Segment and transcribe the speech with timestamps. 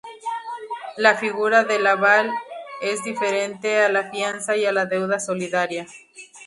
[0.97, 2.31] La figura del aval
[2.81, 5.85] es diferente a la fianza y a la deuda solidaria.